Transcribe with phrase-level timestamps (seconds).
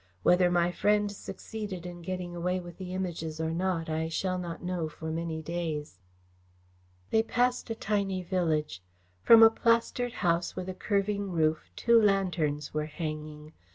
[0.23, 4.63] Whether my friend succeeded in getting away with the Images or not, I shall not
[4.63, 5.99] know for many days."
[7.11, 8.81] They passed a tiny village.
[9.21, 13.53] From a plastered house with a curving roof, two lanterns were hanging.